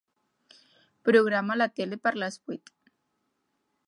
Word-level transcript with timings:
Programa 1.09 1.57
la 1.63 1.67
tele 1.81 1.99
per 2.07 2.13
a 2.15 2.19
les 2.23 2.39
vuit. 2.47 2.73